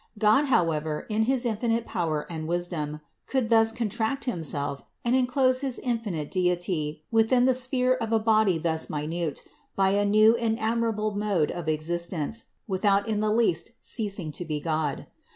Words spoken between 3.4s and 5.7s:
thus contract Himself and enclose